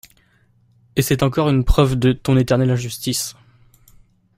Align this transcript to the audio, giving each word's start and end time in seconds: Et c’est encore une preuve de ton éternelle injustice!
Et 0.95 1.03
c’est 1.03 1.21
encore 1.21 1.47
une 1.49 1.63
preuve 1.63 1.95
de 1.95 2.11
ton 2.11 2.35
éternelle 2.35 2.71
injustice! 2.71 3.35